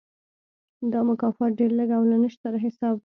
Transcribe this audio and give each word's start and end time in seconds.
دا 0.91 0.99
مکافات 1.09 1.51
ډېر 1.59 1.71
لږ 1.79 1.89
او 1.97 2.03
له 2.11 2.17
نشت 2.21 2.39
سره 2.45 2.57
حساب 2.65 2.93
و. 2.95 2.99